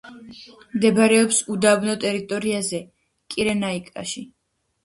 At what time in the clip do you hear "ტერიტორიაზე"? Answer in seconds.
2.05-2.81